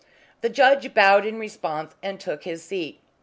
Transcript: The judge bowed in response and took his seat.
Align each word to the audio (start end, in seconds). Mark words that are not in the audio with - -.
The 0.41 0.49
judge 0.49 0.95
bowed 0.95 1.27
in 1.27 1.37
response 1.37 1.93
and 2.01 2.19
took 2.19 2.41
his 2.43 2.63
seat. 2.63 2.99